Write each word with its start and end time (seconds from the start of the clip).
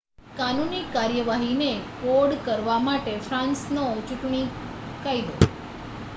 કાનૂની 0.37 0.79
કાર્યવાહીને 0.93 1.67
કોડકરવા 1.99 2.79
માટે 2.81 3.15
ફ્રાન્સનો 3.21 3.85
ચૂંટણી 4.01 4.43
કાયદો 5.03 5.51